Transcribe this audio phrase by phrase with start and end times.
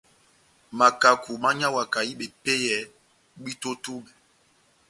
[0.77, 2.77] Makaku mányawakandi bepéyɛ
[3.41, 4.09] bwíto ó tubɛ.